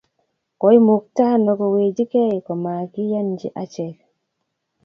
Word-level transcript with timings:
Koimuktaano 0.59 1.49
kuwejikei 1.59 2.37
komakiyanji 2.47 3.47
achek 3.61 3.97